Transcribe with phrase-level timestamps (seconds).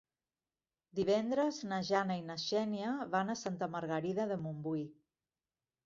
[0.99, 4.87] Divendres na Jana i na Xènia van a Santa Margarida de Montbui.